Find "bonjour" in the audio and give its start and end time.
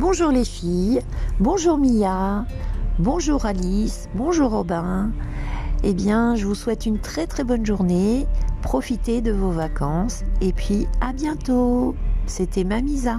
0.00-0.32, 1.38-1.78, 2.98-3.46, 4.16-4.50